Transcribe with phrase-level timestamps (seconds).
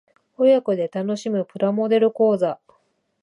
[0.37, 2.59] 親子で楽しむプラモデル講座